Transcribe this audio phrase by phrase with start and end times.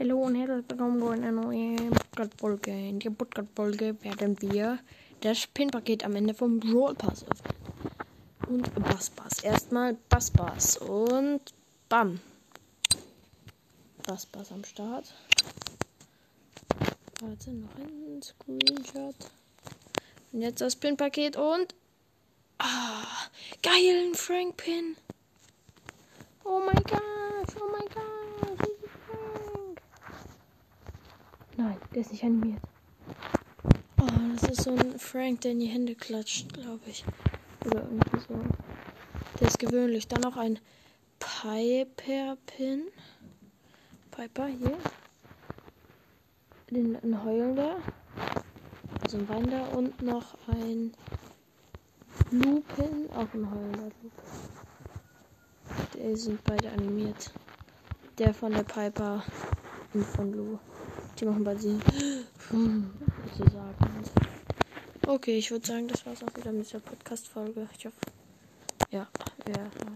[0.00, 2.70] Hallo und herzlich willkommen zu einer neuen Podcast-Folge.
[2.70, 4.78] In der Podcast-Folge werden wir
[5.20, 7.54] das Pin-Paket am Ende vom Brawl Pass öffnen.
[8.48, 9.44] Und Bass Bass.
[9.44, 10.78] Erstmal Bass Bass.
[10.78, 11.42] Und
[11.90, 12.18] Bam.
[14.06, 15.12] Bass Bass am Start.
[17.20, 19.16] Warte, noch ein Screenshot.
[20.32, 21.74] Und jetzt das Pin-Paket und.
[22.56, 23.04] Ah,
[23.62, 24.96] geilen Frank-Pin.
[31.60, 32.62] Nein, der ist nicht animiert.
[34.00, 37.04] Oh, das ist so ein Frank, der in die Hände klatscht, glaube ich.
[37.66, 38.40] Oder irgendwie so.
[39.38, 40.08] Der ist gewöhnlich.
[40.08, 40.58] Dann noch ein
[41.18, 42.84] Piper-Pin.
[44.10, 44.78] Piper hier.
[46.70, 47.76] Den, ein heulender.
[49.02, 49.76] Also ein weinender.
[49.76, 50.94] Und noch ein
[52.30, 53.10] Lupin.
[53.10, 54.12] Auch ein heulender Lupin.
[55.92, 57.30] Die sind beide animiert.
[58.16, 59.22] Der von der Piper
[59.92, 60.58] und von Lu.
[61.20, 61.78] Die machen beide sie
[62.50, 63.76] sozusagen.
[65.06, 67.68] Okay, ich würde sagen, das war's auch wieder mit der Podcast-Folge.
[67.76, 67.96] Ich hoffe,
[68.90, 69.06] ja,
[69.46, 69.89] ja.